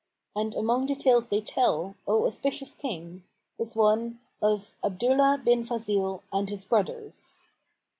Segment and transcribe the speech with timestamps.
[0.35, 3.23] And among the tales they tell, O auspicious King,
[3.59, 7.39] is one of ABDULLAH BIN FAZIL AND HIS BROTHERS.